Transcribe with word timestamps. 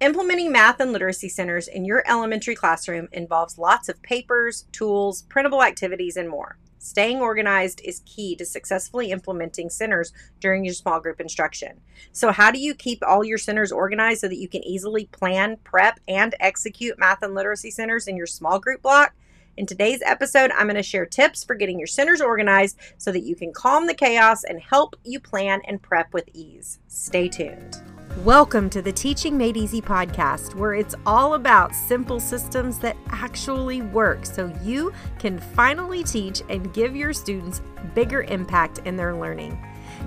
Implementing 0.00 0.52
math 0.52 0.78
and 0.78 0.92
literacy 0.92 1.30
centers 1.30 1.68
in 1.68 1.86
your 1.86 2.04
elementary 2.06 2.54
classroom 2.54 3.08
involves 3.12 3.56
lots 3.56 3.88
of 3.88 4.02
papers, 4.02 4.66
tools, 4.70 5.22
printable 5.22 5.62
activities, 5.62 6.18
and 6.18 6.28
more. 6.28 6.58
Staying 6.78 7.20
organized 7.20 7.80
is 7.82 8.02
key 8.04 8.36
to 8.36 8.44
successfully 8.44 9.10
implementing 9.10 9.70
centers 9.70 10.12
during 10.38 10.66
your 10.66 10.74
small 10.74 11.00
group 11.00 11.18
instruction. 11.18 11.80
So, 12.12 12.30
how 12.30 12.50
do 12.50 12.58
you 12.58 12.74
keep 12.74 13.02
all 13.06 13.24
your 13.24 13.38
centers 13.38 13.72
organized 13.72 14.20
so 14.20 14.28
that 14.28 14.36
you 14.36 14.48
can 14.48 14.62
easily 14.64 15.06
plan, 15.06 15.56
prep, 15.64 15.98
and 16.06 16.34
execute 16.40 16.98
math 16.98 17.22
and 17.22 17.34
literacy 17.34 17.70
centers 17.70 18.06
in 18.06 18.18
your 18.18 18.26
small 18.26 18.58
group 18.58 18.82
block? 18.82 19.14
In 19.56 19.64
today's 19.64 20.02
episode, 20.04 20.50
I'm 20.50 20.66
going 20.66 20.76
to 20.76 20.82
share 20.82 21.06
tips 21.06 21.42
for 21.42 21.54
getting 21.54 21.78
your 21.78 21.86
centers 21.86 22.20
organized 22.20 22.78
so 22.98 23.10
that 23.12 23.24
you 23.24 23.34
can 23.34 23.54
calm 23.54 23.86
the 23.86 23.94
chaos 23.94 24.44
and 24.44 24.60
help 24.60 24.94
you 25.04 25.20
plan 25.20 25.62
and 25.66 25.80
prep 25.80 26.12
with 26.12 26.28
ease. 26.34 26.80
Stay 26.86 27.28
tuned. 27.28 27.80
Welcome 28.24 28.70
to 28.70 28.80
the 28.80 28.92
Teaching 28.92 29.36
Made 29.36 29.58
Easy 29.58 29.82
podcast, 29.82 30.54
where 30.54 30.72
it's 30.72 30.94
all 31.04 31.34
about 31.34 31.74
simple 31.74 32.18
systems 32.18 32.78
that 32.78 32.96
actually 33.10 33.82
work 33.82 34.24
so 34.24 34.50
you 34.62 34.90
can 35.18 35.38
finally 35.38 36.02
teach 36.02 36.40
and 36.48 36.72
give 36.72 36.96
your 36.96 37.12
students 37.12 37.60
bigger 37.94 38.22
impact 38.22 38.78
in 38.86 38.96
their 38.96 39.14
learning. 39.14 39.62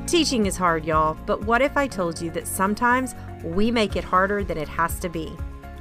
Teaching 0.08 0.48
is 0.48 0.58
hard, 0.58 0.86
y'all, 0.86 1.20
but 1.28 1.44
what 1.46 1.62
if 1.62 1.78
I 1.78 1.86
told 1.86 2.20
you 2.20 2.32
that 2.32 2.48
sometimes 2.48 3.14
we 3.44 3.70
make 3.70 3.96
it 3.96 4.04
harder 4.04 4.44
than 4.44 4.58
it 4.58 4.68
has 4.70 5.00
to 5.02 5.10
be? 5.10 5.32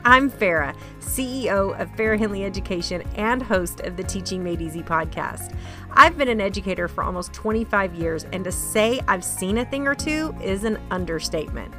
I'm 0.05 0.31
Farrah, 0.31 0.77
CEO 1.01 1.79
of 1.81 1.91
Farrah 1.97 2.19
Henley 2.19 2.45
Education 2.45 3.03
and 3.17 3.43
host 3.43 3.81
of 3.81 3.97
the 3.97 4.05
Teaching 4.05 4.45
Made 4.45 4.61
Easy 4.61 4.83
podcast. 4.83 5.55
I've 5.91 6.17
been 6.17 6.29
an 6.29 6.41
educator 6.41 6.89
for 6.89 7.03
almost 7.03 7.33
25 7.33 7.95
years, 7.95 8.25
and 8.33 8.45
to 8.45 8.53
say 8.53 9.01
I've 9.09 9.25
seen 9.25 9.59
a 9.59 9.65
thing 9.65 9.89
or 9.89 9.95
two 9.95 10.35
is 10.43 10.65
an 10.65 10.79
understatement. 10.91 11.75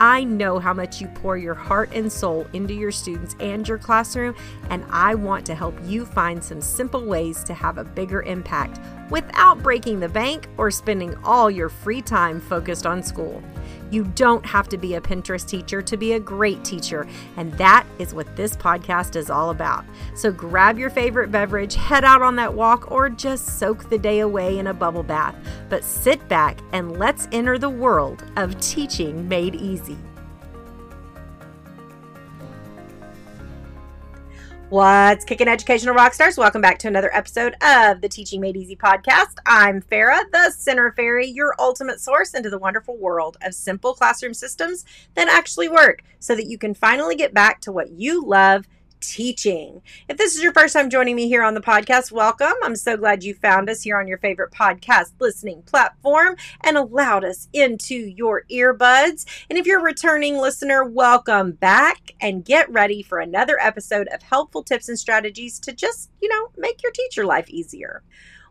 I 0.00 0.22
know 0.22 0.60
how 0.60 0.72
much 0.72 1.00
you 1.00 1.08
pour 1.08 1.36
your 1.36 1.54
heart 1.54 1.90
and 1.92 2.10
soul 2.10 2.46
into 2.52 2.72
your 2.72 2.92
students 2.92 3.34
and 3.40 3.66
your 3.66 3.78
classroom, 3.78 4.36
and 4.70 4.84
I 4.90 5.16
want 5.16 5.44
to 5.46 5.54
help 5.54 5.74
you 5.84 6.06
find 6.06 6.42
some 6.42 6.60
simple 6.60 7.04
ways 7.04 7.42
to 7.44 7.54
have 7.54 7.78
a 7.78 7.84
bigger 7.84 8.22
impact 8.22 8.80
without 9.10 9.60
breaking 9.62 9.98
the 9.98 10.08
bank 10.08 10.48
or 10.56 10.70
spending 10.70 11.16
all 11.24 11.50
your 11.50 11.68
free 11.68 12.00
time 12.00 12.40
focused 12.40 12.86
on 12.86 13.02
school. 13.02 13.42
You 13.90 14.04
don't 14.04 14.44
have 14.44 14.68
to 14.68 14.78
be 14.78 14.94
a 14.94 15.00
Pinterest 15.00 15.46
teacher 15.46 15.82
to 15.82 15.96
be 15.96 16.12
a 16.12 16.20
great 16.20 16.64
teacher, 16.64 17.06
and 17.36 17.52
that 17.54 17.86
is 17.98 18.14
what 18.14 18.36
this 18.36 18.56
podcast 18.56 19.16
is 19.16 19.30
all 19.30 19.50
about. 19.50 19.84
So 20.14 20.30
grab 20.30 20.78
your 20.78 20.90
favorite 20.90 21.30
beverage, 21.30 21.74
head 21.74 22.04
out 22.04 22.22
on 22.22 22.36
that 22.36 22.52
walk, 22.52 22.90
or 22.90 23.08
just 23.08 23.58
soak 23.58 23.88
the 23.88 23.98
day 23.98 24.20
away 24.20 24.58
in 24.58 24.66
a 24.66 24.74
bubble 24.74 25.02
bath. 25.02 25.34
But 25.68 25.84
sit 25.84 26.26
back 26.28 26.58
and 26.72 26.98
let's 26.98 27.28
enter 27.32 27.58
the 27.58 27.70
world 27.70 28.24
of 28.36 28.58
teaching 28.60 29.28
made 29.28 29.54
easy. 29.54 29.98
What's 34.70 35.24
kicking 35.24 35.48
educational 35.48 35.94
rock 35.94 36.12
stars? 36.12 36.36
Welcome 36.36 36.60
back 36.60 36.78
to 36.80 36.88
another 36.88 37.10
episode 37.16 37.54
of 37.62 38.02
the 38.02 38.08
Teaching 38.10 38.38
Made 38.38 38.54
Easy 38.54 38.76
podcast. 38.76 39.36
I'm 39.46 39.80
Farrah, 39.80 40.30
the 40.30 40.50
Center 40.50 40.92
Fairy, 40.92 41.26
your 41.26 41.54
ultimate 41.58 42.02
source 42.02 42.34
into 42.34 42.50
the 42.50 42.58
wonderful 42.58 42.98
world 42.98 43.38
of 43.40 43.54
simple 43.54 43.94
classroom 43.94 44.34
systems 44.34 44.84
that 45.14 45.26
actually 45.26 45.70
work 45.70 46.02
so 46.18 46.34
that 46.34 46.48
you 46.48 46.58
can 46.58 46.74
finally 46.74 47.16
get 47.16 47.32
back 47.32 47.62
to 47.62 47.72
what 47.72 47.92
you 47.92 48.22
love 48.26 48.66
teaching. 49.00 49.82
If 50.08 50.16
this 50.16 50.34
is 50.34 50.42
your 50.42 50.52
first 50.52 50.74
time 50.74 50.90
joining 50.90 51.16
me 51.16 51.28
here 51.28 51.42
on 51.42 51.54
the 51.54 51.60
podcast, 51.60 52.12
welcome. 52.12 52.52
I'm 52.62 52.76
so 52.76 52.96
glad 52.96 53.22
you 53.22 53.34
found 53.34 53.68
us 53.68 53.82
here 53.82 53.98
on 53.98 54.08
your 54.08 54.18
favorite 54.18 54.50
podcast 54.50 55.12
listening 55.20 55.62
platform 55.62 56.36
and 56.64 56.76
allowed 56.76 57.24
us 57.24 57.48
into 57.52 57.94
your 57.94 58.44
earbuds. 58.50 59.26
And 59.48 59.58
if 59.58 59.66
you're 59.66 59.80
a 59.80 59.82
returning 59.82 60.36
listener, 60.38 60.84
welcome 60.84 61.52
back 61.52 62.12
and 62.20 62.44
get 62.44 62.70
ready 62.70 63.02
for 63.02 63.18
another 63.18 63.58
episode 63.60 64.08
of 64.08 64.22
helpful 64.22 64.62
tips 64.62 64.88
and 64.88 64.98
strategies 64.98 65.58
to 65.60 65.72
just, 65.72 66.10
you 66.20 66.28
know, 66.28 66.48
make 66.56 66.82
your 66.82 66.92
teacher 66.92 67.24
life 67.24 67.48
easier. 67.50 68.02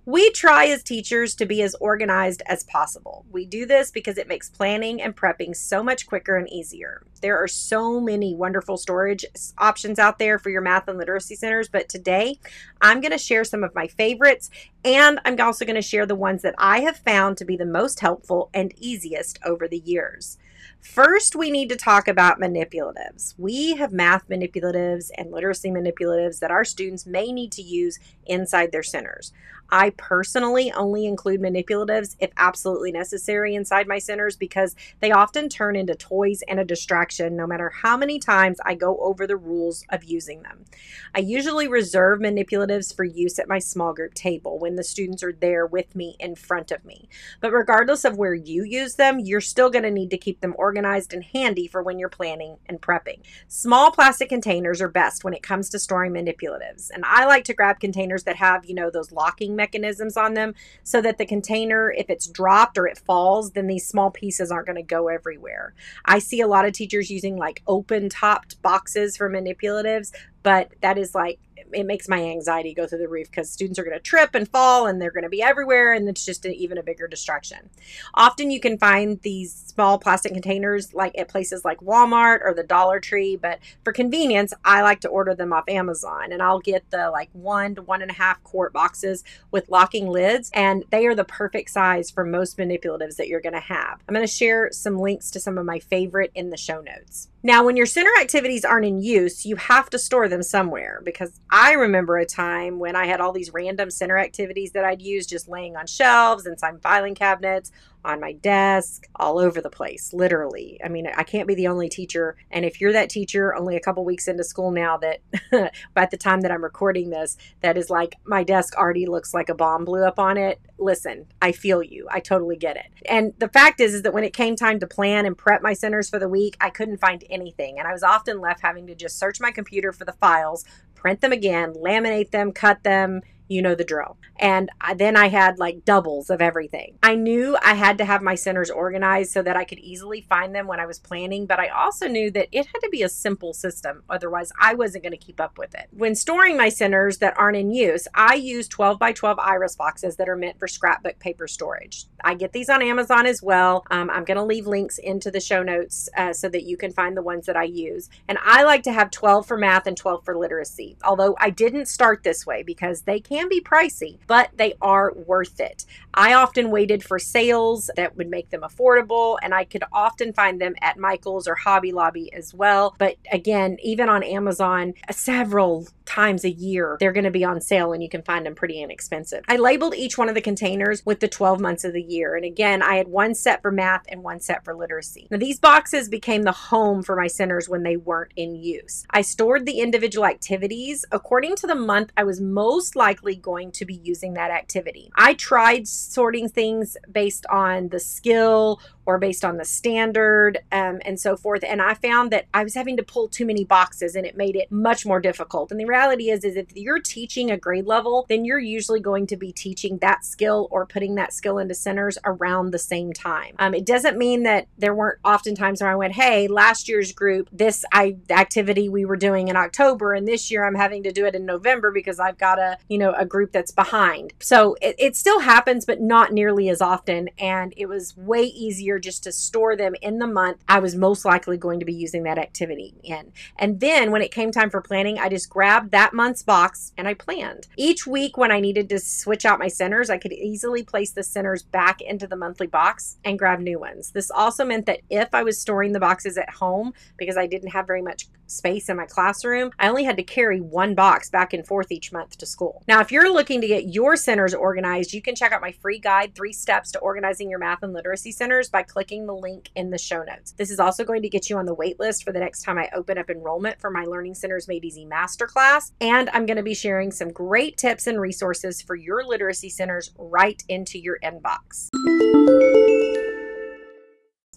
We 0.07 0.31
try 0.31 0.67
as 0.67 0.83
teachers 0.83 1.35
to 1.35 1.45
be 1.45 1.61
as 1.61 1.75
organized 1.81 2.41
as 2.45 2.63
possible. 2.63 3.25
We 3.29 3.45
do 3.45 3.65
this 3.65 3.91
because 3.91 4.17
it 4.17 4.29
makes 4.29 4.49
planning 4.49 5.01
and 5.01 5.13
prepping 5.13 5.53
so 5.53 5.83
much 5.83 6.07
quicker 6.07 6.37
and 6.37 6.49
easier. 6.49 7.03
There 7.21 7.37
are 7.37 7.49
so 7.49 7.99
many 7.99 8.33
wonderful 8.33 8.77
storage 8.77 9.25
options 9.57 9.99
out 9.99 10.17
there 10.17 10.39
for 10.39 10.49
your 10.49 10.61
math 10.61 10.87
and 10.87 10.97
literacy 10.97 11.35
centers, 11.35 11.67
but 11.67 11.89
today 11.89 12.39
I'm 12.79 13.01
going 13.01 13.11
to 13.11 13.17
share 13.17 13.43
some 13.43 13.65
of 13.65 13.75
my 13.75 13.87
favorites 13.87 14.49
and 14.85 15.19
I'm 15.25 15.37
also 15.41 15.65
going 15.65 15.75
to 15.75 15.81
share 15.81 16.05
the 16.05 16.15
ones 16.15 16.41
that 16.43 16.55
I 16.57 16.79
have 16.79 16.99
found 16.99 17.35
to 17.39 17.45
be 17.45 17.57
the 17.57 17.65
most 17.65 17.99
helpful 17.99 18.49
and 18.53 18.73
easiest 18.77 19.39
over 19.43 19.67
the 19.67 19.79
years. 19.79 20.37
First, 20.79 21.35
we 21.35 21.51
need 21.51 21.69
to 21.69 21.75
talk 21.75 22.07
about 22.07 22.39
manipulatives. 22.39 23.33
We 23.37 23.75
have 23.75 23.91
math 23.91 24.29
manipulatives 24.29 25.09
and 25.17 25.31
literacy 25.31 25.69
manipulatives 25.69 26.39
that 26.39 26.51
our 26.51 26.63
students 26.63 27.05
may 27.05 27.31
need 27.31 27.51
to 27.53 27.61
use 27.61 27.99
inside 28.25 28.71
their 28.71 28.83
centers. 28.83 29.33
I 29.69 29.91
personally 29.91 30.71
only 30.71 31.05
include 31.05 31.41
manipulatives 31.41 32.15
if 32.19 32.31
absolutely 32.37 32.91
necessary 32.91 33.55
inside 33.55 33.87
my 33.87 33.99
centers 33.99 34.35
because 34.35 34.75
they 34.99 35.11
often 35.11 35.49
turn 35.49 35.75
into 35.75 35.95
toys 35.95 36.41
and 36.47 36.59
a 36.59 36.65
distraction 36.65 37.35
no 37.35 37.47
matter 37.47 37.69
how 37.69 37.97
many 37.97 38.19
times 38.19 38.59
I 38.65 38.75
go 38.75 38.97
over 38.97 39.27
the 39.27 39.37
rules 39.37 39.83
of 39.89 40.03
using 40.03 40.43
them. 40.43 40.65
I 41.13 41.19
usually 41.19 41.67
reserve 41.67 42.19
manipulatives 42.19 42.95
for 42.95 43.03
use 43.03 43.39
at 43.39 43.47
my 43.47 43.59
small 43.59 43.93
group 43.93 44.13
table 44.13 44.59
when 44.59 44.75
the 44.75 44.83
students 44.83 45.23
are 45.23 45.33
there 45.33 45.65
with 45.65 45.95
me 45.95 46.15
in 46.19 46.35
front 46.35 46.71
of 46.71 46.85
me. 46.85 47.09
But 47.41 47.51
regardless 47.51 48.05
of 48.05 48.17
where 48.17 48.33
you 48.33 48.63
use 48.63 48.95
them, 48.95 49.19
you're 49.19 49.41
still 49.41 49.69
going 49.69 49.83
to 49.83 49.91
need 49.91 50.11
to 50.11 50.17
keep 50.17 50.41
them 50.41 50.55
organized 50.57 51.13
and 51.13 51.23
handy 51.23 51.67
for 51.67 51.83
when 51.83 51.99
you're 51.99 52.09
planning 52.09 52.57
and 52.67 52.81
prepping. 52.81 53.21
Small 53.47 53.91
plastic 53.91 54.29
containers 54.29 54.81
are 54.81 54.87
best 54.87 55.23
when 55.23 55.33
it 55.33 55.43
comes 55.43 55.69
to 55.69 55.79
storing 55.79 56.13
manipulatives, 56.13 56.89
and 56.93 57.03
I 57.05 57.25
like 57.25 57.43
to 57.45 57.53
grab 57.53 57.79
containers 57.79 58.23
that 58.23 58.37
have, 58.37 58.65
you 58.65 58.73
know, 58.73 58.89
those 58.89 59.11
locking 59.11 59.55
mechanisms 59.57 60.15
on 60.15 60.35
them 60.35 60.55
so 60.83 61.01
that 61.01 61.17
the 61.17 61.25
container, 61.25 61.91
if 61.91 62.09
it's 62.09 62.27
dropped 62.27 62.77
or 62.77 62.87
it 62.87 62.97
falls, 62.97 63.51
then 63.51 63.67
these 63.67 63.85
small 63.85 64.09
pieces 64.09 64.49
aren't 64.51 64.67
going 64.67 64.77
to 64.77 64.83
go 64.83 65.09
everywhere. 65.09 65.73
I 66.05 66.19
see 66.19 66.39
a 66.39 66.47
lot 66.47 66.65
of 66.65 66.71
teachers 66.71 67.09
using 67.09 67.35
like 67.35 67.61
open 67.67 68.07
topped 68.07 68.61
boxes 68.61 69.17
for 69.17 69.29
manipulatives, 69.29 70.13
but 70.43 70.71
that 70.81 70.97
is 70.97 71.13
like 71.13 71.39
it 71.71 71.85
makes 71.85 72.07
my 72.07 72.23
anxiety 72.23 72.73
go 72.73 72.87
through 72.87 72.99
the 72.99 73.07
roof 73.07 73.29
because 73.29 73.49
students 73.49 73.79
are 73.79 73.83
going 73.83 73.97
to 73.97 74.03
trip 74.03 74.35
and 74.35 74.47
fall 74.47 74.87
and 74.87 75.01
they're 75.01 75.11
going 75.11 75.23
to 75.23 75.29
be 75.29 75.41
everywhere 75.41 75.93
and 75.93 76.07
it's 76.07 76.25
just 76.25 76.45
a, 76.45 76.53
even 76.55 76.77
a 76.77 76.83
bigger 76.83 77.07
distraction. 77.07 77.69
Often 78.13 78.51
you 78.51 78.59
can 78.59 78.77
find 78.77 79.21
these 79.21 79.53
small 79.53 79.97
plastic 79.97 80.33
containers 80.33 80.93
like 80.93 81.17
at 81.17 81.27
places 81.27 81.65
like 81.65 81.79
Walmart 81.79 82.39
or 82.43 82.53
the 82.53 82.63
Dollar 82.63 82.99
Tree, 82.99 83.35
but 83.35 83.59
for 83.83 83.93
convenience, 83.93 84.53
I 84.63 84.81
like 84.81 85.01
to 85.01 85.09
order 85.09 85.35
them 85.35 85.53
off 85.53 85.67
Amazon 85.67 86.31
and 86.31 86.41
I'll 86.41 86.59
get 86.59 86.89
the 86.91 87.09
like 87.09 87.29
one 87.33 87.75
to 87.75 87.81
one 87.81 88.01
and 88.01 88.11
a 88.11 88.15
half 88.15 88.41
quart 88.43 88.73
boxes 88.73 89.23
with 89.51 89.69
locking 89.69 90.07
lids 90.07 90.49
and 90.53 90.83
they 90.89 91.05
are 91.05 91.15
the 91.15 91.25
perfect 91.25 91.69
size 91.69 92.09
for 92.09 92.23
most 92.23 92.57
manipulatives 92.57 93.15
that 93.17 93.27
you're 93.27 93.41
going 93.41 93.53
to 93.53 93.59
have. 93.59 94.01
I'm 94.07 94.13
going 94.13 94.25
to 94.25 94.31
share 94.31 94.71
some 94.71 94.99
links 94.99 95.31
to 95.31 95.39
some 95.39 95.57
of 95.57 95.65
my 95.65 95.79
favorite 95.79 96.31
in 96.35 96.49
the 96.49 96.57
show 96.57 96.81
notes. 96.81 97.29
Now, 97.43 97.63
when 97.63 97.77
your 97.77 97.85
center 97.85 98.09
activities 98.19 98.65
aren't 98.65 98.85
in 98.85 98.97
use, 98.97 99.45
you 99.45 99.55
have 99.57 99.89
to 99.91 99.99
store 99.99 100.27
them 100.27 100.41
somewhere 100.41 101.01
because 101.05 101.39
I 101.51 101.73
remember 101.73 102.17
a 102.17 102.25
time 102.25 102.79
when 102.79 102.95
I 102.95 103.05
had 103.05 103.21
all 103.21 103.31
these 103.31 103.53
random 103.53 103.91
center 103.91 104.17
activities 104.17 104.71
that 104.71 104.83
I'd 104.83 105.01
use 105.01 105.27
just 105.27 105.47
laying 105.47 105.75
on 105.75 105.85
shelves, 105.85 106.47
inside 106.47 106.81
filing 106.81 107.13
cabinets, 107.13 107.71
on 108.07 108.21
my 108.21 108.31
desk, 108.31 109.07
all 109.17 109.37
over 109.37 109.61
the 109.61 109.69
place, 109.69 110.13
literally. 110.13 110.79
I 110.83 110.87
mean, 110.87 111.07
I 111.07 111.23
can't 111.23 111.47
be 111.47 111.55
the 111.55 111.67
only 111.67 111.89
teacher. 111.89 112.37
And 112.49 112.63
if 112.63 112.79
you're 112.79 112.93
that 112.93 113.09
teacher 113.09 113.53
only 113.53 113.75
a 113.75 113.81
couple 113.81 114.05
weeks 114.05 114.27
into 114.27 114.43
school 114.43 114.71
now, 114.71 114.97
that 114.97 115.21
by 115.93 116.05
the 116.05 116.17
time 116.17 116.41
that 116.41 116.51
I'm 116.51 116.63
recording 116.63 117.09
this, 117.09 117.37
that 117.61 117.77
is 117.77 117.89
like 117.89 118.15
my 118.23 118.43
desk 118.43 118.75
already 118.77 119.05
looks 119.05 119.33
like 119.33 119.49
a 119.49 119.55
bomb 119.55 119.83
blew 119.83 120.03
up 120.03 120.19
on 120.19 120.37
it. 120.37 120.61
Listen, 120.79 121.25
I 121.41 121.51
feel 121.51 121.83
you. 121.83 122.07
I 122.09 122.21
totally 122.21 122.55
get 122.55 122.77
it. 122.77 122.87
And 123.09 123.33
the 123.39 123.49
fact 123.49 123.81
is, 123.81 123.93
is 123.93 124.03
that 124.03 124.13
when 124.13 124.23
it 124.23 124.33
came 124.33 124.55
time 124.55 124.79
to 124.79 124.87
plan 124.87 125.25
and 125.25 125.37
prep 125.37 125.61
my 125.61 125.73
centers 125.73 126.09
for 126.09 126.17
the 126.17 126.29
week, 126.29 126.55
I 126.61 126.69
couldn't 126.69 127.01
find 127.01 127.23
anything. 127.29 127.77
And 127.77 127.87
I 127.87 127.91
was 127.91 128.03
often 128.03 128.39
left 128.39 128.61
having 128.61 128.87
to 128.87 128.95
just 128.95 129.19
search 129.19 129.41
my 129.41 129.51
computer 129.51 129.91
for 129.91 130.05
the 130.05 130.13
files, 130.13 130.63
print 130.95 131.19
them 131.19 131.33
again, 131.33 131.73
laminate 131.73 132.31
them, 132.31 132.53
cut 132.53 132.83
them, 132.83 133.21
you 133.47 133.61
know 133.61 133.75
the 133.75 133.83
drill. 133.83 134.17
And 134.39 134.69
then 134.95 135.15
I 135.15 135.27
had 135.29 135.59
like 135.59 135.85
doubles 135.85 136.29
of 136.29 136.41
everything. 136.41 136.97
I 137.01 137.15
knew 137.15 137.57
I 137.63 137.73
had 137.73 137.97
to 137.97 138.05
have 138.05 138.21
my 138.21 138.35
centers 138.35 138.69
organized 138.69 139.31
so 139.31 139.41
that 139.41 139.57
I 139.57 139.63
could 139.63 139.79
easily 139.79 140.21
find 140.21 140.53
them 140.53 140.67
when 140.67 140.79
I 140.79 140.85
was 140.85 140.99
planning, 140.99 141.45
but 141.45 141.59
I 141.59 141.67
also 141.69 142.07
knew 142.07 142.29
that 142.31 142.47
it 142.51 142.67
had 142.67 142.79
to 142.79 142.89
be 142.89 143.03
a 143.03 143.09
simple 143.09 143.53
system. 143.53 144.03
Otherwise, 144.09 144.51
I 144.59 144.75
wasn't 144.75 145.03
going 145.03 145.17
to 145.17 145.17
keep 145.17 145.39
up 145.39 145.57
with 145.57 145.73
it. 145.75 145.87
When 145.91 146.15
storing 146.15 146.57
my 146.57 146.69
centers 146.69 147.17
that 147.17 147.37
aren't 147.37 147.57
in 147.57 147.71
use, 147.71 148.07
I 148.13 148.35
use 148.35 148.67
12 148.67 148.99
by 148.99 149.11
12 149.13 149.39
iris 149.39 149.75
boxes 149.75 150.17
that 150.17 150.29
are 150.29 150.35
meant 150.35 150.59
for 150.59 150.67
scrapbook 150.67 151.19
paper 151.19 151.47
storage. 151.47 152.05
I 152.23 152.35
get 152.35 152.53
these 152.53 152.69
on 152.69 152.81
Amazon 152.81 153.25
as 153.25 153.41
well. 153.41 153.85
Um, 153.89 154.09
I'm 154.09 154.25
going 154.25 154.37
to 154.37 154.43
leave 154.43 154.67
links 154.67 154.97
into 154.97 155.31
the 155.31 155.39
show 155.39 155.63
notes 155.63 156.09
uh, 156.17 156.33
so 156.33 156.49
that 156.49 156.63
you 156.63 156.77
can 156.77 156.91
find 156.91 157.15
the 157.15 157.21
ones 157.21 157.45
that 157.45 157.57
I 157.57 157.63
use. 157.63 158.09
And 158.27 158.37
I 158.43 158.63
like 158.63 158.83
to 158.83 158.91
have 158.91 159.11
12 159.11 159.47
for 159.47 159.57
math 159.57 159.87
and 159.87 159.97
12 159.97 160.25
for 160.25 160.37
literacy. 160.37 160.97
Although 161.03 161.35
I 161.39 161.49
didn't 161.49 161.87
start 161.87 162.23
this 162.23 162.45
way 162.45 162.63
because 162.63 163.01
they 163.01 163.19
can 163.19 163.36
can 163.37 163.49
be 163.49 163.61
pricey, 163.61 164.17
but 164.25 164.49
they 164.55 164.73
are 164.81 165.13
worth 165.13 165.59
it. 165.59 165.85
I 166.15 166.33
often 166.33 166.71
waited 166.71 167.03
for 167.03 167.19
sales 167.19 167.91
that 167.95 168.17
would 168.17 168.29
make 168.29 168.49
them 168.49 168.61
affordable, 168.61 169.37
and 169.43 169.53
I 169.53 169.63
could 169.63 169.83
often 169.93 170.33
find 170.33 170.59
them 170.59 170.73
at 170.81 170.97
Michael's 170.97 171.47
or 171.47 171.53
Hobby 171.53 171.91
Lobby 171.91 172.33
as 172.33 172.55
well. 172.55 172.95
But 172.97 173.17
again, 173.31 173.77
even 173.83 174.09
on 174.09 174.23
Amazon, 174.23 174.95
several 175.11 175.87
times 176.07 176.43
a 176.43 176.49
year, 176.49 176.97
they're 176.99 177.11
going 177.11 177.23
to 177.23 177.31
be 177.31 177.43
on 177.43 177.61
sale 177.61 177.93
and 177.93 178.01
you 178.01 178.09
can 178.09 178.23
find 178.23 178.45
them 178.45 178.55
pretty 178.55 178.81
inexpensive. 178.81 179.43
I 179.47 179.57
labeled 179.57 179.95
each 179.95 180.17
one 180.17 180.29
of 180.29 180.35
the 180.35 180.41
containers 180.41 181.05
with 181.05 181.19
the 181.19 181.27
12 181.27 181.59
months 181.59 181.83
of 181.83 181.93
the 181.93 182.01
year. 182.01 182.35
And 182.35 182.45
again, 182.45 182.81
I 182.81 182.95
had 182.95 183.07
one 183.07 183.35
set 183.35 183.61
for 183.61 183.71
math 183.71 184.03
and 184.07 184.23
one 184.23 184.39
set 184.39 184.63
for 184.63 184.75
literacy. 184.75 185.27
Now, 185.29 185.37
these 185.37 185.59
boxes 185.59 186.09
became 186.09 186.43
the 186.43 186.51
home 186.51 187.03
for 187.03 187.15
my 187.15 187.27
centers 187.27 187.69
when 187.69 187.83
they 187.83 187.97
weren't 187.97 188.31
in 188.35 188.55
use. 188.55 189.05
I 189.09 189.21
stored 189.21 189.65
the 189.65 189.79
individual 189.79 190.25
activities 190.25 191.05
according 191.11 191.55
to 191.57 191.67
the 191.67 191.75
month 191.75 192.11
I 192.17 192.23
was 192.23 192.41
most 192.41 192.95
likely 192.95 193.35
going 193.35 193.71
to 193.73 193.85
be 193.85 193.95
using 193.95 194.33
that 194.33 194.51
activity. 194.51 195.11
I 195.15 195.33
tried 195.33 195.87
sorting 195.87 196.49
things 196.49 196.97
based 197.11 197.45
on 197.47 197.89
the 197.89 197.99
skill 197.99 198.79
or 199.07 199.17
based 199.17 199.45
on 199.45 199.55
the 199.55 199.63
standard 199.63 200.59
um, 200.73 200.99
and 201.05 201.17
so 201.17 201.37
forth. 201.37 201.63
And 201.63 201.81
I 201.81 201.93
found 201.93 202.29
that 202.31 202.45
I 202.53 202.63
was 202.65 202.75
having 202.75 202.97
to 202.97 203.03
pull 203.03 203.29
too 203.29 203.45
many 203.45 203.63
boxes 203.63 204.15
and 204.15 204.25
it 204.25 204.35
made 204.35 204.57
it 204.57 204.69
much 204.69 205.05
more 205.05 205.21
difficult. 205.21 205.71
And 205.71 205.79
the 205.79 205.85
reality 205.85 206.29
is, 206.29 206.43
is 206.43 206.57
if 206.57 206.75
you're 206.75 206.99
teaching 206.99 207.49
a 207.49 207.57
grade 207.57 207.85
level, 207.85 208.25
then 208.27 208.43
you're 208.43 208.59
usually 208.59 208.99
going 208.99 209.25
to 209.27 209.37
be 209.37 209.53
teaching 209.53 209.97
that 209.99 210.25
skill 210.25 210.67
or 210.71 210.85
putting 210.85 211.15
that 211.15 211.31
skill 211.31 211.57
into 211.57 211.73
centers 211.73 212.17
around 212.25 212.71
the 212.71 212.77
same 212.79 213.13
time. 213.13 213.55
Um, 213.59 213.73
it 213.73 213.85
doesn't 213.85 214.17
mean 214.17 214.43
that 214.43 214.67
there 214.77 214.93
weren't 214.93 215.19
often 215.23 215.55
times 215.55 215.81
where 215.81 215.89
I 215.89 215.95
went, 215.95 216.13
hey, 216.13 216.49
last 216.49 216.89
year's 216.89 217.13
group, 217.13 217.47
this 217.53 217.85
I 217.93 218.17
activity 218.29 218.89
we 218.89 219.05
were 219.05 219.15
doing 219.15 219.47
in 219.47 219.55
October, 219.55 220.13
and 220.13 220.27
this 220.27 220.51
year 220.51 220.65
I'm 220.65 220.75
having 220.75 221.03
to 221.03 221.13
do 221.13 221.25
it 221.25 221.33
in 221.33 221.45
November 221.45 221.91
because 221.91 222.19
I've 222.19 222.37
got 222.37 222.59
a, 222.59 222.77
you 222.89 222.97
know, 222.97 223.13
a 223.13 223.25
group 223.25 223.53
that's 223.53 223.71
behind. 223.71 224.33
So 224.39 224.75
it, 224.81 224.95
it 224.99 225.15
still 225.15 225.39
happens, 225.39 225.85
but 225.85 226.01
not 226.01 226.33
nearly 226.33 226.67
as 226.67 226.81
often. 226.81 227.29
And 227.39 227.73
it 227.77 227.85
was 227.85 228.17
way 228.17 228.43
easier 228.43 228.96
just 228.99 229.23
to 229.23 229.31
store 229.31 229.75
them 229.75 229.95
in 230.01 230.19
the 230.19 230.27
month 230.27 230.63
I 230.67 230.79
was 230.79 230.95
most 230.95 231.25
likely 231.25 231.57
going 231.57 231.79
to 231.79 231.85
be 231.85 231.93
using 231.93 232.23
that 232.23 232.37
activity 232.37 232.95
in. 233.03 233.31
And 233.57 233.79
then 233.79 234.11
when 234.11 234.21
it 234.21 234.31
came 234.31 234.51
time 234.51 234.69
for 234.69 234.81
planning, 234.81 235.17
I 235.17 235.29
just 235.29 235.49
grabbed 235.49 235.91
that 235.91 236.13
month's 236.13 236.43
box 236.43 236.93
and 236.97 237.07
I 237.07 237.13
planned. 237.13 237.67
Each 237.77 238.05
week 238.05 238.37
when 238.37 238.51
I 238.51 238.59
needed 238.59 238.89
to 238.89 238.99
switch 238.99 239.45
out 239.45 239.59
my 239.59 239.67
centers, 239.67 240.09
I 240.09 240.17
could 240.17 240.33
easily 240.33 240.83
place 240.83 241.11
the 241.11 241.23
centers 241.23 241.63
back 241.63 242.01
into 242.01 242.27
the 242.27 242.35
monthly 242.35 242.67
box 242.67 243.17
and 243.23 243.39
grab 243.39 243.59
new 243.59 243.79
ones. 243.79 244.11
This 244.11 244.31
also 244.31 244.65
meant 244.65 244.85
that 244.85 245.01
if 245.09 245.33
I 245.33 245.43
was 245.43 245.59
storing 245.59 245.93
the 245.93 245.99
boxes 245.99 246.37
at 246.37 246.49
home 246.49 246.93
because 247.17 247.37
I 247.37 247.47
didn't 247.47 247.69
have 247.69 247.87
very 247.87 248.01
much 248.01 248.27
space 248.47 248.89
in 248.89 248.97
my 248.97 249.05
classroom, 249.05 249.71
I 249.79 249.87
only 249.87 250.03
had 250.03 250.17
to 250.17 250.23
carry 250.23 250.59
one 250.59 250.95
box 250.95 251.29
back 251.29 251.53
and 251.53 251.65
forth 251.65 251.91
each 251.91 252.11
month 252.11 252.37
to 252.37 252.45
school. 252.45 252.83
Now, 252.87 253.01
if 253.01 253.11
you're 253.11 253.31
looking 253.31 253.61
to 253.61 253.67
get 253.67 253.93
your 253.93 254.15
centers 254.15 254.53
organized, 254.53 255.13
you 255.13 255.21
can 255.21 255.35
check 255.35 255.51
out 255.51 255.61
my 255.61 255.71
free 255.71 255.99
guide, 255.99 256.35
Three 256.35 256.53
Steps 256.53 256.91
to 256.91 256.99
Organizing 256.99 257.49
Your 257.49 257.59
Math 257.59 257.83
and 257.83 257.93
Literacy 257.93 258.31
Centers 258.31 258.69
by 258.69 258.83
clicking 258.83 259.25
the 259.25 259.35
link 259.35 259.69
in 259.75 259.89
the 259.89 259.97
show 259.97 260.23
notes. 260.23 260.53
This 260.53 260.71
is 260.71 260.79
also 260.79 261.03
going 261.03 261.21
to 261.21 261.29
get 261.29 261.49
you 261.49 261.57
on 261.57 261.65
the 261.65 261.73
wait 261.73 261.99
list 261.99 262.23
for 262.23 262.31
the 262.31 262.39
next 262.39 262.63
time 262.63 262.77
I 262.77 262.89
open 262.95 263.17
up 263.17 263.29
enrollment 263.29 263.79
for 263.79 263.91
my 263.91 264.03
Learning 264.03 264.33
Centers 264.33 264.67
Made 264.67 264.85
Easy 264.85 265.05
Masterclass. 265.05 265.91
And 266.01 266.29
I'm 266.31 266.45
going 266.45 266.57
to 266.57 266.63
be 266.63 266.73
sharing 266.73 267.11
some 267.11 267.31
great 267.31 267.77
tips 267.77 268.07
and 268.07 268.19
resources 268.19 268.81
for 268.81 268.95
your 268.95 269.23
literacy 269.23 269.69
centers 269.69 270.11
right 270.17 270.63
into 270.67 270.99
your 270.99 271.19
inbox. 271.23 271.89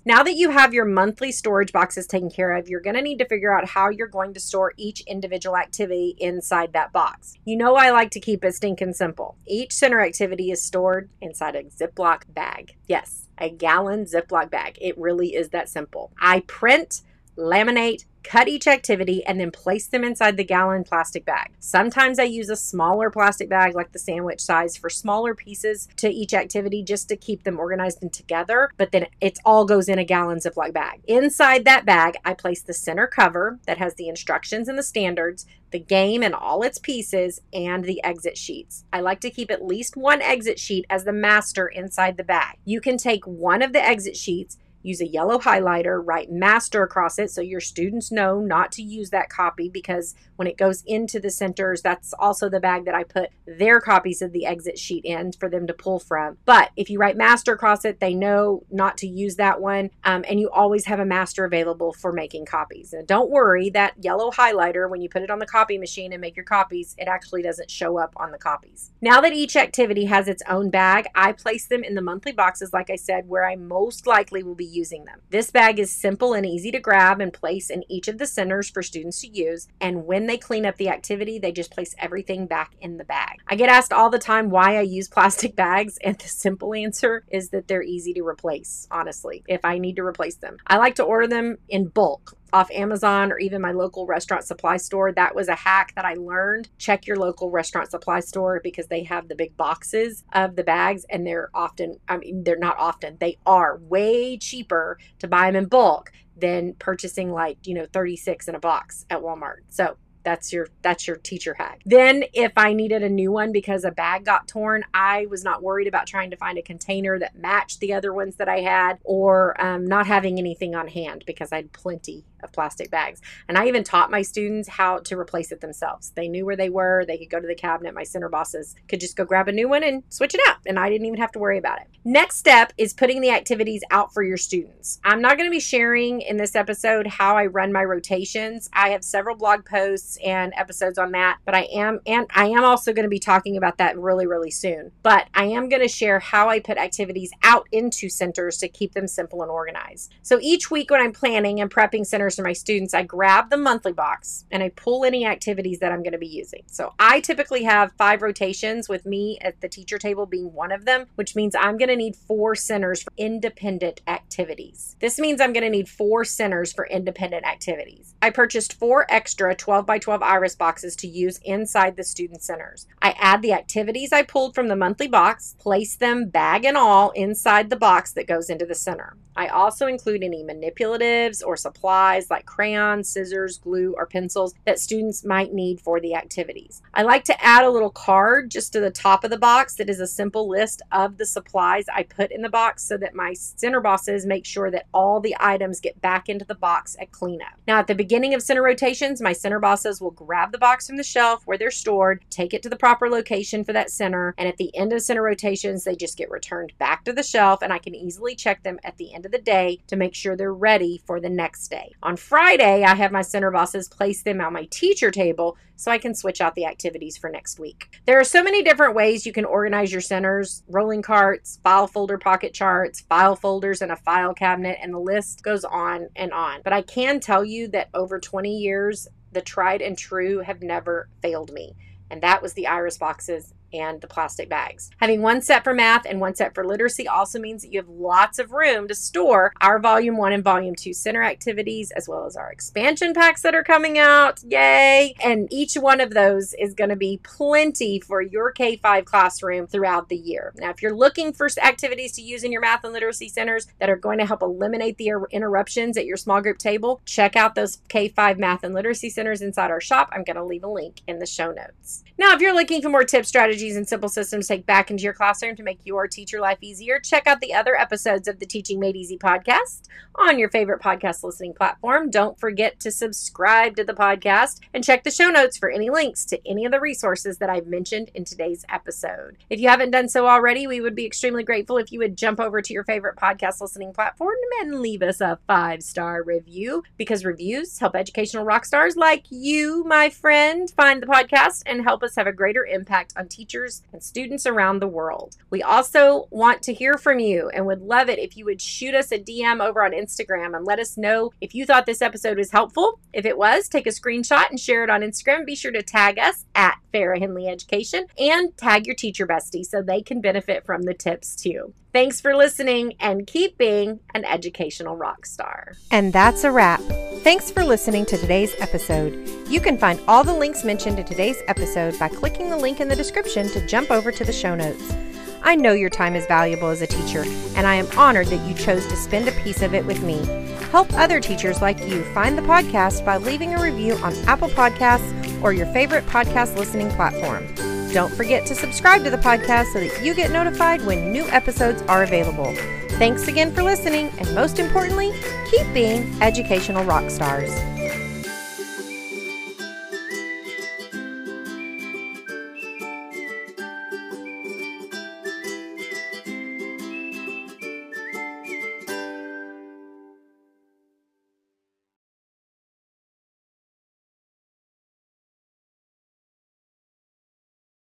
Now 0.06 0.23
that 0.23 0.37
you 0.37 0.49
have 0.49 0.73
your 0.73 0.87
monthly 0.87 1.31
storage 1.31 1.73
boxes 1.73 2.06
taken 2.06 2.31
care 2.31 2.56
of, 2.56 2.69
you're 2.69 2.81
going 2.81 2.97
to 2.97 3.02
need 3.02 3.19
to 3.19 3.29
figure 3.29 3.52
out 3.52 3.69
how 3.69 3.91
you're 3.91 4.08
going 4.08 4.32
to 4.32 4.41
store 4.41 4.73
each 4.79 5.02
individual 5.02 5.58
activity 5.58 6.17
inside 6.19 6.73
that 6.73 6.91
box. 6.91 7.35
You 7.44 7.58
know, 7.58 7.76
I 7.76 7.91
like 7.91 8.11
to 8.12 8.20
keep 8.20 8.43
it 8.43 8.55
stinking 8.55 8.94
simple. 8.94 9.37
Each 9.47 9.73
center 9.73 10.00
activity 10.00 10.50
is 10.50 10.62
stored 10.62 11.11
inside 11.20 11.55
a 11.55 11.64
Ziploc 11.64 12.23
bag. 12.32 12.76
Yes, 12.88 13.29
a 13.37 13.50
gallon 13.50 14.06
Ziploc 14.06 14.50
bag. 14.50 14.79
It 14.81 14.97
really 14.97 15.35
is 15.35 15.50
that 15.50 15.69
simple. 15.69 16.12
I 16.19 16.41
print, 16.41 17.03
laminate, 17.37 18.06
cut 18.22 18.49
each 18.49 18.67
activity, 18.67 19.25
and 19.25 19.40
then 19.40 19.50
place 19.50 19.87
them 19.87 20.05
inside 20.05 20.37
the 20.37 20.44
gallon 20.44 20.84
plastic 20.84 21.25
bag. 21.25 21.50
Sometimes 21.58 22.19
I 22.19 22.25
use 22.25 22.49
a 22.49 22.56
smaller 22.56 23.11
plastic 23.11 23.49
bag, 23.49 23.75
like 23.75 23.93
the 23.93 23.99
sandwich 23.99 24.40
size, 24.40 24.76
for 24.76 24.90
smaller 24.90 25.34
pieces 25.34 25.88
to 25.96 26.08
each 26.08 26.34
activity 26.34 26.82
just 26.82 27.08
to 27.08 27.17
keep 27.17 27.44
them 27.44 27.58
organized 27.58 28.02
and 28.02 28.12
together, 28.12 28.70
but 28.76 28.93
then 28.93 29.06
it 29.20 29.38
all 29.44 29.64
goes 29.64 29.88
in 29.88 29.99
a 29.99 30.05
gallon 30.05 30.38
Ziploc 30.38 30.72
bag. 30.72 31.00
Inside 31.06 31.64
that 31.64 31.87
bag, 31.87 32.17
I 32.25 32.34
place 32.34 32.62
the 32.62 32.75
center 32.75 33.06
cover 33.06 33.58
that 33.67 33.78
has 33.78 33.94
the 33.94 34.08
instructions 34.08 34.69
and 34.69 34.78
the 34.78 34.82
standards, 34.82 35.46
the 35.70 35.78
game 35.78 36.22
and 36.22 36.34
all 36.34 36.62
its 36.62 36.78
pieces, 36.78 37.40
and 37.52 37.84
the 37.84 38.02
exit 38.02 38.37
sheets. 38.37 38.84
I 38.93 39.00
like 39.00 39.20
to 39.20 39.31
keep 39.31 39.50
at 39.50 39.64
least 39.64 39.96
one 39.96 40.20
exit 40.20 40.58
sheet 40.58 40.87
as 40.90 41.05
the 41.05 41.12
master 41.12 41.69
inside 41.69 42.17
the 42.17 42.25
bag. 42.25 42.56
You 42.64 42.81
can 42.81 42.99
take 42.99 43.25
one 43.26 43.62
of 43.62 43.72
the 43.72 43.82
exit 43.82 44.17
sheets 44.17 44.58
use 44.82 45.00
a 45.00 45.06
yellow 45.06 45.38
highlighter, 45.38 46.03
write 46.05 46.31
master 46.31 46.82
across 46.82 47.19
it 47.19 47.31
so 47.31 47.41
your 47.41 47.61
students 47.61 48.11
know 48.11 48.41
not 48.41 48.73
to 48.73 48.82
use 48.82 49.11
that 49.11 49.29
copy 49.29 49.69
because 49.69 50.15
when 50.37 50.49
it 50.49 50.56
goes 50.56 50.82
into 50.87 51.21
the 51.21 51.31
centers, 51.31 51.82
that's 51.82 52.15
also 52.15 52.49
the 52.49 52.61
bag 52.61 52.87
that 52.87 52.94
I 52.94 53.05
put 53.05 53.31
their 53.47 53.81
copies 53.81 54.23
of 54.23 54.32
the 54.32 54.47
exit 54.47 54.79
sheet 54.79 55.05
in 55.05 55.32
for 55.32 55.49
them 55.49 55.67
to 55.67 55.75
pull 55.75 55.99
from. 55.99 56.38
But 56.44 56.71
if 56.77 56.88
you 56.88 56.99
write 56.99 57.17
master 57.17 57.53
across 57.53 57.85
it, 57.85 58.00
they 58.00 58.15
know 58.15 58.65
not 58.71 58.97
to 58.99 59.06
use 59.06 59.37
that 59.37 59.61
one. 59.61 59.91
Um, 60.05 60.25
and 60.29 60.41
you 60.41 60.50
always 60.50 60.87
have 60.87 60.99
a 60.99 61.05
master 61.05 61.44
available 61.44 61.93
for 61.93 62.12
making 62.12 62.47
copies. 62.47 62.93
And 62.93 63.06
don't 63.06 63.31
worry, 63.31 63.69
that 63.71 64.03
yellow 64.03 64.31
highlighter, 64.31 64.88
when 64.88 65.03
you 65.03 65.09
put 65.09 65.23
it 65.23 65.31
on 65.31 65.41
the 65.41 65.47
copy 65.47 65.77
machine 65.77 66.12
and 66.12 66.21
make 66.21 66.37
your 66.37 66.44
copies, 66.44 66.94
it 66.99 67.09
actually 67.09 67.43
doesn't 67.43 67.71
show 67.71 67.99
up 67.99 68.15
on 68.17 68.31
the 68.31 68.38
copies. 68.38 68.93
Now 69.03 69.21
that 69.21 69.32
each 69.32 69.56
activity 69.56 70.06
has 70.06 70.27
its 70.27 70.43
own 70.49 70.71
bag, 70.71 71.06
I 71.15 71.32
place 71.32 71.67
them 71.67 71.85
in 71.85 71.94
the 71.94 72.03
monthly 72.03 72.32
boxes, 72.32 72.73
like 72.73 72.88
I 72.88 72.97
said, 72.97 73.29
where 73.29 73.47
I 73.47 73.56
most 73.56 74.06
likely 74.06 74.43
will 74.43 74.55
be 74.55 74.69
using 74.70 75.05
them. 75.05 75.20
This 75.31 75.50
bag 75.50 75.78
is 75.78 75.90
simple 75.90 76.32
and 76.32 76.46
easy 76.46 76.70
to 76.72 76.81
grab 76.81 77.20
and 77.20 77.32
place 77.32 77.70
in 77.70 77.84
each 77.88 78.08
of 78.08 78.19
the 78.19 78.26
centers 78.26 78.70
for 78.70 78.82
students 78.82 79.20
to 79.20 79.28
use. 79.28 79.69
And 79.81 80.06
when 80.06 80.26
they 80.26 80.38
clean 80.38 80.67
up 80.67 80.76
the 80.76 80.88
activity, 80.88 81.38
they 81.38 81.52
just 81.52 81.70
place 81.70 81.94
everything 81.99 82.46
back 82.46 82.72
in 82.81 82.96
the 82.96 83.05
bag. 83.05 83.38
I 83.46 83.56
get 83.56 83.69
asked 83.69 83.93
all 83.93 84.11
the 84.11 84.19
time 84.19 84.50
why 84.50 84.76
I 84.76 84.82
use 84.82 85.08
plastic 85.20 85.56
bags, 85.56 85.99
and 86.02 86.19
the 86.19 86.28
simple 86.28 86.75
answer 86.75 87.25
is 87.28 87.50
that 87.50 87.69
they're 87.69 87.82
easy 87.82 88.14
to 88.14 88.26
replace, 88.26 88.87
honestly, 88.90 89.44
if 89.49 89.64
I 89.64 89.78
need 89.78 89.96
to 89.96 90.02
replace 90.02 90.37
them. 90.37 90.56
I 90.67 90.76
like 90.76 90.94
to 90.96 91.05
order 91.05 91.26
them 91.26 91.58
in 91.69 91.88
bulk 91.88 92.37
off 92.52 92.70
Amazon 92.70 93.32
or 93.32 93.38
even 93.38 93.61
my 93.61 93.73
local 93.73 94.06
restaurant 94.06 94.44
supply 94.44 94.76
store. 94.76 95.12
That 95.12 95.35
was 95.35 95.49
a 95.49 95.55
hack 95.55 95.93
that 95.97 96.05
I 96.05 96.14
learned. 96.14 96.69
Check 96.79 97.06
your 97.06 97.17
local 97.17 97.50
restaurant 97.50 97.91
supply 97.91 98.20
store 98.20 98.61
because 98.62 98.87
they 98.88 99.05
have 99.05 99.29
the 99.29 99.35
big 99.35 99.56
boxes 99.56 100.25
of 100.32 100.56
the 100.56 100.64
bags 100.64 101.05
and 101.11 101.26
they're 101.26 101.50
often, 101.55 101.99
I 102.08 102.17
mean, 102.17 102.44
they're 102.44 102.56
not 102.56 102.79
often, 102.79 103.17
they 103.20 103.38
are 103.47 103.79
way 103.79 104.37
cheaper 104.38 104.99
to 105.19 105.29
buy 105.29 105.47
them 105.47 105.56
in 105.56 105.69
bulk 105.69 106.12
than 106.37 106.75
purchasing 106.75 107.32
like, 107.32 107.58
you 107.67 107.75
know, 107.75 107.87
36 107.93 108.49
in 108.49 108.55
a 108.55 108.61
box 108.61 109.05
at 109.11 109.20
Walmart. 109.20 109.61
So 109.69 109.96
that's 110.22 110.53
your 110.53 110.69
that's 110.82 111.06
your 111.06 111.17
teacher 111.17 111.55
hack. 111.55 111.81
Then 111.84 112.24
if 112.32 112.53
i 112.56 112.72
needed 112.72 113.03
a 113.03 113.08
new 113.08 113.32
one 113.32 113.53
because 113.53 113.84
a 113.84 113.91
bag 113.91 114.24
got 114.24 114.48
torn 114.48 114.84
i 114.94 115.27
was 115.27 115.44
not 115.44 115.62
worried 115.62 115.86
about 115.86 116.06
trying 116.06 116.31
to 116.31 116.36
find 116.36 116.58
a 116.58 116.62
container 116.62 117.19
that 117.19 117.36
matched 117.36 117.81
the 117.81 117.93
other 117.93 118.12
ones 118.12 118.36
that 118.36 118.48
i 118.48 118.60
had 118.60 118.98
or 119.05 119.60
um, 119.60 119.86
not 119.86 120.06
having 120.06 120.39
anything 120.39 120.74
on 120.74 120.89
hand 120.89 121.24
because 121.27 121.53
i 121.53 121.56
had 121.56 121.72
plenty 121.72 122.24
of 122.43 122.53
plastic 122.53 122.91
bags. 122.91 123.20
And 123.48 123.58
i 123.58 123.67
even 123.67 123.84
taught 123.84 124.10
my 124.10 124.22
students 124.22 124.69
how 124.69 124.98
to 124.98 125.19
replace 125.19 125.53
it 125.53 125.60
themselves. 125.60 126.10
They 126.15 126.29
knew 126.29 126.46
where 126.46 126.56
they 126.56 126.70
were. 126.70 127.05
They 127.06 127.19
could 127.19 127.31
go 127.31 127.41
to 127.41 127.46
the 127.46 127.55
cabinet. 127.55 127.94
My 127.94 128.03
center 128.03 128.29
bosses 128.29 128.74
could 128.89 129.00
just 129.00 129.17
go 129.17 129.24
grab 129.24 129.48
a 129.48 129.53
new 129.53 129.69
one 129.69 129.82
and 129.82 130.03
switch 130.08 130.34
it 130.34 130.41
out 130.46 130.58
and 130.67 130.79
i 130.79 130.89
didn't 130.89 131.06
even 131.06 131.20
have 131.20 131.32
to 131.32 131.39
worry 131.39 131.58
about 131.58 131.81
it. 131.81 131.89
Next 132.05 132.36
step 132.36 132.72
is 132.79 132.94
putting 132.94 133.20
the 133.20 133.31
activities 133.31 133.82
out 133.91 134.12
for 134.12 134.22
your 134.22 134.36
students. 134.36 135.00
I'm 135.05 135.20
not 135.20 135.36
going 135.36 135.48
to 135.48 135.55
be 135.55 135.60
sharing 135.60 136.20
in 136.22 136.36
this 136.36 136.55
episode 136.55 137.06
how 137.06 137.36
i 137.36 137.46
run 137.46 137.72
my 137.72 137.84
rotations. 137.84 138.69
I 138.72 138.91
have 138.91 139.05
several 139.05 139.36
blog 139.36 139.65
posts 139.65 140.09
and 140.24 140.52
episodes 140.56 140.98
on 140.98 141.12
that. 141.12 141.38
But 141.44 141.55
I 141.55 141.69
am 141.72 142.00
and 142.06 142.26
I 142.34 142.46
am 142.46 142.64
also 142.64 142.93
going 142.93 143.05
to 143.05 143.10
be 143.10 143.19
talking 143.19 143.56
about 143.56 143.79
that 143.79 143.98
really 143.98 144.26
really 144.26 144.50
soon. 144.50 144.93
But 145.02 145.29
I 145.34 145.44
am 145.44 145.69
going 145.69 145.82
to 145.82 145.88
share 145.88 146.19
how 146.19 146.48
I 146.48 146.60
put 146.60 146.79
activities 146.79 147.31
out 147.43 147.69
into 147.72 148.08
centers 148.08 148.58
to 148.58 148.69
keep 148.69 148.93
them 148.93 149.06
simple 149.06 149.43
and 149.43 149.50
organized. 149.50 150.14
So 150.22 150.38
each 150.40 150.70
week 150.70 150.90
when 150.90 151.00
I'm 151.00 151.12
planning 151.12 151.60
and 151.60 151.70
prepping 151.70 152.06
centers 152.06 152.36
for 152.36 152.43
my 152.43 152.52
students, 152.52 152.94
I 152.94 153.02
grab 153.02 153.50
the 153.50 153.56
monthly 153.56 153.93
box 153.93 154.44
and 154.50 154.62
I 154.62 154.70
pull 154.70 155.05
any 155.05 155.26
activities 155.26 155.79
that 155.81 155.93
I'm 155.93 156.02
going 156.02 156.12
to 156.12 156.19
be 156.19 156.26
using. 156.26 156.62
So 156.67 156.94
I 156.98 157.20
typically 157.20 157.64
have 157.64 157.93
5 157.93 158.22
rotations 158.22 158.88
with 158.88 159.06
me 159.06 159.38
at 159.40 159.60
the 159.60 159.69
teacher 159.69 159.98
table 159.98 160.26
being 160.26 160.52
one 160.52 160.72
of 160.72 160.84
them, 160.84 161.06
which 161.14 161.36
means 161.36 161.55
I'm 161.55 161.76
going 161.76 161.88
to 161.88 161.96
need 161.96 162.17
4 162.17 162.55
centers 162.55 163.02
for 163.02 163.12
independent 163.17 164.00
activities. 164.06 164.96
This 165.00 165.19
means 165.19 165.40
I'm 165.40 165.52
going 165.52 165.64
to 165.64 165.70
need 165.70 165.88
4 165.88 166.24
centers 166.24 166.72
for 166.72 166.86
independent 166.86 167.46
activities. 167.46 168.14
I 168.20 168.31
purchased 168.31 168.79
4 168.79 169.06
extra 169.08 169.55
12 169.55 169.86
by 169.86 169.98
12 170.00 170.22
iris 170.22 170.56
boxes 170.56 170.96
to 170.96 171.06
use 171.06 171.38
inside 171.44 171.96
the 171.96 172.04
student 172.04 172.42
centers. 172.42 172.86
I 173.00 173.14
add 173.19 173.42
the 173.42 173.52
activities 173.52 174.12
I 174.12 174.22
pulled 174.22 174.54
from 174.54 174.69
the 174.69 174.76
monthly 174.76 175.08
box, 175.08 175.54
place 175.58 175.96
them 175.96 176.28
bag 176.28 176.64
and 176.64 176.76
all 176.76 177.10
inside 177.10 177.70
the 177.70 177.76
box 177.76 178.12
that 178.12 178.26
goes 178.26 178.50
into 178.50 178.66
the 178.66 178.74
center. 178.74 179.16
I 179.41 179.47
also 179.47 179.87
include 179.87 180.23
any 180.23 180.44
manipulatives 180.44 181.43
or 181.43 181.56
supplies 181.56 182.29
like 182.29 182.44
crayons, 182.44 183.09
scissors, 183.09 183.56
glue, 183.56 183.94
or 183.97 184.05
pencils 184.05 184.53
that 184.67 184.79
students 184.79 185.25
might 185.25 185.55
need 185.55 185.81
for 185.81 185.99
the 185.99 186.15
activities. 186.15 186.82
I 186.93 187.05
like 187.05 187.25
to 187.25 187.43
add 187.43 187.65
a 187.65 187.70
little 187.70 187.89
card 187.89 188.51
just 188.51 188.70
to 188.75 188.81
the 188.81 188.91
top 188.91 189.25
of 189.25 189.31
the 189.31 189.39
box 189.39 189.77
that 189.77 189.89
is 189.89 189.99
a 189.99 190.06
simple 190.06 190.47
list 190.47 190.82
of 190.93 191.17
the 191.17 191.25
supplies 191.25 191.87
I 191.89 192.03
put 192.03 192.31
in 192.31 192.43
the 192.43 192.51
box 192.51 192.85
so 192.85 192.99
that 192.99 193.15
my 193.15 193.32
center 193.32 193.81
bosses 193.81 194.27
make 194.27 194.44
sure 194.44 194.70
that 194.73 194.89
all 194.93 195.20
the 195.20 195.35
items 195.41 195.81
get 195.81 196.03
back 196.03 196.29
into 196.29 196.44
the 196.44 196.55
box 196.55 196.94
at 197.01 197.11
cleanup. 197.11 197.55
Now, 197.67 197.79
at 197.79 197.87
the 197.87 197.94
beginning 197.94 198.35
of 198.35 198.43
center 198.43 198.63
rotations, 198.63 199.23
my 199.23 199.32
center 199.32 199.59
bosses 199.59 200.03
will 200.03 200.11
grab 200.11 200.53
the 200.53 200.59
box 200.59 200.87
from 200.87 200.99
the 200.99 201.03
shelf 201.03 201.47
where 201.47 201.56
they're 201.56 201.70
stored, 201.70 202.27
take 202.29 202.53
it 202.53 202.63
to 202.65 202.69
the 202.69 202.77
proper 202.77 203.09
location 203.09 203.65
for 203.65 203.73
that 203.73 203.91
center, 203.91 204.35
and 204.37 204.47
at 204.47 204.59
the 204.59 204.77
end 204.77 204.93
of 204.93 205.01
center 205.01 205.23
rotations, 205.23 205.85
they 205.85 205.97
just 205.97 206.19
get 206.19 206.31
returned 206.31 206.75
back 206.77 207.06
to 207.06 207.15
the 207.15 207.23
shelf, 207.23 207.63
and 207.63 207.73
I 207.73 207.79
can 207.79 207.94
easily 207.94 208.35
check 208.35 208.63
them 208.63 208.79
at 208.85 208.99
the 208.99 209.15
end 209.15 209.25
of 209.25 209.30
the 209.31 209.39
day 209.39 209.82
to 209.87 209.96
make 209.96 210.15
sure 210.15 210.37
they're 210.37 210.53
ready 210.53 211.01
for 211.06 211.20
the 211.20 211.29
next 211.29 211.69
day. 211.69 211.93
On 212.03 212.17
Friday, 212.17 212.84
I 212.84 212.94
have 212.94 213.13
my 213.13 213.22
center 213.22 213.51
bosses 213.51 213.89
place 213.89 214.22
them 214.22 214.41
on 214.41 214.53
my 214.53 214.67
teacher 214.70 215.10
table 215.10 215.56
so 215.77 215.91
I 215.91 215.99
can 215.99 216.15
switch 216.15 216.41
out 216.41 216.55
the 216.55 216.67
activities 216.67 217.17
for 217.17 217.31
next 217.31 217.58
week. 217.58 218.01
There 218.06 218.20
are 218.20 218.25
so 218.25 218.43
many 218.43 218.63
different 218.63 218.94
ways 218.94 219.25
you 219.25 219.32
can 219.32 219.44
organize 219.44 219.93
your 219.93 220.01
centers 220.01 220.63
rolling 220.69 221.03
carts, 221.03 221.58
file 221.63 221.87
folder 221.87 222.19
pocket 222.19 222.53
charts, 222.53 223.01
file 223.01 223.37
folders, 223.37 223.81
and 223.81 223.91
a 223.91 223.96
file 223.96 224.34
cabinet, 224.34 224.79
and 224.82 224.93
the 224.93 224.99
list 224.99 225.43
goes 225.43 225.65
on 225.65 226.08
and 226.17 226.32
on. 226.32 226.60
But 226.63 226.72
I 226.72 226.82
can 226.82 227.20
tell 227.20 227.44
you 227.44 227.69
that 227.69 227.89
over 227.94 228.20
20 228.20 228.55
years, 228.58 229.08
the 229.32 229.41
tried 229.41 229.81
and 229.81 229.96
true 229.96 230.41
have 230.41 230.63
never 230.63 231.08
failed 231.22 231.53
me. 231.53 231.77
And 232.10 232.22
that 232.22 232.43
was 232.43 232.53
the 232.55 232.67
iris 232.67 232.99
boxes 232.99 233.55
and 233.72 234.00
the 234.00 234.06
plastic 234.06 234.48
bags. 234.48 234.91
Having 234.98 235.22
one 235.22 235.43
set 235.43 235.65
for 235.65 235.74
math 235.74 236.05
and 236.06 236.20
one 236.20 236.34
set 236.34 236.55
for 236.55 236.67
literacy 236.67 237.06
also 237.08 237.39
means 237.39 237.62
that 237.62 237.72
you 237.72 237.79
have 237.79 237.89
lots 237.89 238.39
of 238.39 238.53
room 238.53 238.89
to 238.89 238.94
store 238.94 239.53
our 239.60 239.79
volume 239.79 240.17
one 240.17 240.32
and 240.32 240.44
volume 240.44 240.74
two 240.74 240.93
center 240.93 241.22
activities, 241.22 241.91
as 241.93 242.08
well 242.08 242.27
as 242.27 242.36
our 242.36 242.50
expansion 242.50 243.15
packs 243.15 243.43
that 243.43 243.55
are 243.55 243.65
coming 243.65 243.98
out. 243.98 244.43
Yay! 244.44 245.15
And 245.22 245.48
each 245.53 245.74
one 245.74 246.00
of 246.00 246.15
those 246.15 246.55
is 246.55 246.74
going 246.74 246.91
to 246.91 246.96
be 246.96 247.20
plenty 247.22 248.00
for 248.00 248.20
your 248.20 248.50
K 248.50 248.77
5 248.77 249.05
classroom 249.05 249.67
throughout 249.67 250.08
the 250.08 250.17
year. 250.17 250.53
Now, 250.56 250.70
if 250.70 250.82
you're 250.82 250.94
looking 250.94 251.32
for 251.32 251.48
activities 251.62 252.12
to 252.12 252.22
use 252.22 252.44
in 252.44 252.53
your 252.53 252.60
math 252.60 252.84
and 252.84 252.93
literacy 252.93 253.29
centers 253.29 253.67
that 253.79 253.91
are 253.91 253.96
going 253.96 254.19
to 254.19 254.27
help 254.27 254.43
eliminate 254.43 254.96
the 254.98 255.12
er, 255.12 255.29
interruptions 255.31 255.96
at 255.96 256.06
your 256.06 256.17
small 256.17 256.41
group 256.41 256.58
table, 256.58 257.00
check 257.05 257.36
out 257.36 257.55
those 257.55 257.79
K 257.89 258.08
5 258.08 258.39
math 258.39 258.62
and 258.62 258.74
literacy 258.74 259.10
centers 259.10 259.43
inside 259.43 259.70
our 259.70 259.81
shop. 259.81 260.08
I'm 260.12 260.24
going 260.24 260.36
to 260.36 260.44
leave 260.44 260.65
a 260.65 260.69
link 260.69 261.03
in 261.06 261.19
the 261.19 261.27
show 261.27 261.53
notes. 261.53 262.05
Now, 262.19 262.34
if 262.34 262.41
you're 262.41 262.55
looking 262.55 262.82
for 262.82 262.89
more 262.89 263.05
tips, 263.05 263.29
strategies, 263.29 263.59
strategies 263.60 263.76
and 263.76 263.86
simple 263.86 264.08
systems 264.08 264.48
take 264.48 264.64
back 264.64 264.90
into 264.90 265.02
your 265.02 265.12
classroom 265.12 265.55
to 265.55 265.62
make 265.62 265.81
your 265.84 266.08
teacher 266.08 266.40
life 266.40 266.56
easier, 266.62 266.98
check 266.98 267.26
out 267.26 267.40
the 267.40 267.52
other 267.52 267.76
episodes 267.76 268.26
of 268.26 268.38
the 268.38 268.46
Teaching 268.46 268.81
Made 268.81 268.96
Easy 268.96 269.19
podcast 269.19 269.82
on 270.14 270.38
your 270.38 270.48
favorite 270.48 270.81
podcast 270.81 271.22
listening 271.22 271.52
platform. 271.52 272.08
Don't 272.08 272.40
forget 272.40 272.81
to 272.81 272.90
subscribe 272.90 273.76
to 273.76 273.84
the 273.84 273.93
podcast 273.93 274.60
and 274.72 274.82
check 274.82 275.05
the 275.05 275.10
show 275.10 275.29
notes 275.29 275.58
for 275.58 275.69
any 275.69 275.90
links 275.90 276.24
to 276.24 276.40
any 276.48 276.64
of 276.64 276.72
the 276.72 276.81
resources 276.81 277.36
that 277.36 277.50
I've 277.50 277.67
mentioned 277.67 278.10
in 278.14 278.24
today's 278.24 278.64
episode. 278.70 279.36
If 279.50 279.60
you 279.60 279.69
haven't 279.69 279.90
done 279.90 280.08
so 280.08 280.26
already, 280.26 280.67
we 280.67 280.81
would 280.81 280.94
be 280.94 281.05
extremely 281.05 281.43
grateful 281.43 281.76
if 281.76 281.93
you 281.93 281.98
would 281.98 282.17
jump 282.17 282.40
over 282.40 282.62
to 282.62 282.72
your 282.72 282.84
favorite 282.84 283.17
podcast 283.17 283.60
listening 283.60 283.93
platform 283.93 284.36
and 284.62 284.81
leave 284.81 285.02
us 285.02 285.20
a 285.20 285.38
five 285.46 285.82
star 285.82 286.22
review 286.22 286.82
because 286.96 287.26
reviews 287.26 287.79
help 287.79 287.94
educational 287.94 288.46
rock 288.46 288.64
stars 288.64 288.96
like 288.96 289.26
you, 289.29 289.84
my 289.84 290.08
friend, 290.08 290.70
find 290.70 291.02
the 291.02 291.06
podcast 291.06 291.62
and 291.67 291.82
help 291.82 292.02
us 292.02 292.17
have 292.17 292.26
a 292.26 292.32
greater 292.32 292.64
impact 292.64 293.12
on 293.19 293.29
teachers 293.29 293.49
teachers 293.50 293.82
and 293.92 294.02
students 294.02 294.46
around 294.46 294.78
the 294.78 294.88
world. 294.88 295.36
We 295.50 295.62
also 295.62 296.28
want 296.30 296.62
to 296.62 296.72
hear 296.72 296.96
from 296.96 297.19
you 297.19 297.50
and 297.52 297.66
would 297.66 297.82
love 297.82 298.08
it 298.08 298.19
if 298.19 298.36
you 298.36 298.44
would 298.44 298.60
shoot 298.60 298.94
us 298.94 299.10
a 299.10 299.19
DM 299.19 299.60
over 299.60 299.84
on 299.84 299.92
Instagram 299.92 300.56
and 300.56 300.64
let 300.64 300.78
us 300.78 300.96
know 300.96 301.32
if 301.40 301.54
you 301.54 301.66
thought 301.66 301.86
this 301.86 302.02
episode 302.02 302.38
was 302.38 302.52
helpful. 302.52 303.00
If 303.12 303.24
it 303.24 303.36
was, 303.36 303.69
take 303.69 303.86
a 303.86 303.90
screenshot 303.90 304.50
and 304.50 304.60
share 304.60 304.84
it 304.84 304.90
on 304.90 305.00
Instagram. 305.00 305.46
Be 305.46 305.56
sure 305.56 305.72
to 305.72 305.82
tag 305.82 306.19
us 306.19 306.44
at 306.54 306.76
Farrah 306.94 307.19
Henley 307.19 307.48
Education 307.48 308.06
and 308.19 308.56
tag 308.56 308.86
your 308.86 308.96
teacher 308.96 309.26
bestie 309.26 309.64
so 309.64 309.82
they 309.82 310.02
can 310.02 310.20
benefit 310.20 310.64
from 310.64 310.82
the 310.82 310.94
tips 310.94 311.34
too. 311.34 311.74
Thanks 311.93 312.20
for 312.20 312.37
listening 312.37 312.94
and 313.01 313.27
keep 313.27 313.59
being 313.59 313.99
an 314.15 314.25
educational 314.25 314.97
rock 314.97 315.27
star. 315.27 315.73
And 315.91 316.13
that's 316.13 316.44
a 316.44 316.51
wrap. 316.53 316.81
Thanks 317.25 317.51
for 317.51 317.65
listening 317.65 318.06
to 318.06 318.17
today's 318.17 318.55
episode. 318.61 319.29
You 319.49 319.61
can 319.61 319.77
find 319.77 320.01
all 320.06 320.23
the 320.23 320.32
links 320.32 320.63
mentioned 320.63 321.01
in 321.01 321.05
today's 321.05 321.43
episode 321.49 321.99
by 321.99 322.09
clicking 322.09 322.49
the 322.49 322.56
link 322.56 322.79
in 322.81 322.87
the 322.87 322.94
description 322.94 323.49
to 323.49 323.67
jump 323.67 323.91
over 323.91 324.13
to 324.13 324.25
the 324.25 324.32
show 324.32 324.55
notes. 324.55 324.94
I 325.43 325.56
know 325.56 325.73
your 325.73 325.91
time 325.91 326.15
is 326.15 326.27
valuable 326.27 326.69
as 326.69 326.81
a 326.81 326.87
teacher, 326.87 327.25
and 327.56 327.67
I 327.67 327.75
am 327.75 327.89
honored 327.99 328.29
that 328.29 328.47
you 328.49 328.55
chose 328.55 328.87
to 328.87 328.94
spend 328.94 329.27
a 329.27 329.32
piece 329.43 329.63
of 329.63 329.75
it 329.75 329.85
with 329.85 330.01
me. 330.03 330.25
Help 330.70 330.93
other 330.94 331.19
teachers 331.19 331.61
like 331.61 331.81
you 331.89 332.05
find 332.15 332.39
the 332.39 332.43
podcast 332.43 333.05
by 333.05 333.17
leaving 333.17 333.55
a 333.55 333.63
review 333.63 333.94
on 333.97 334.15
Apple 334.29 334.51
Podcasts 334.51 335.43
or 335.43 335.53
your 335.53 335.67
favorite 335.73 336.06
podcast 336.06 336.56
listening 336.56 336.91
platform. 336.91 337.47
Don't 337.93 338.15
forget 338.15 338.47
to 338.47 338.55
subscribe 338.55 339.03
to 339.03 339.11
the 339.11 339.17
podcast 339.17 339.73
so 339.73 339.81
that 339.81 340.05
you 340.05 340.15
get 340.15 340.31
notified 340.31 340.81
when 340.87 341.11
new 341.11 341.25
episodes 341.31 341.82
are 341.82 342.05
available. 342.05 342.55
Thanks 343.01 343.27
again 343.27 343.53
for 343.53 343.65
listening, 343.65 344.13
and 344.19 344.32
most 344.35 344.61
importantly, 344.61 345.13
keep 345.51 345.67
being 345.75 346.17
educational 346.23 346.85
rock 346.85 347.11
stars. 347.11 347.51